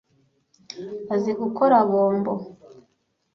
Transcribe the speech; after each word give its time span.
Azi 1.13 1.31
gukora 1.41 1.75
bombo. 1.91 2.33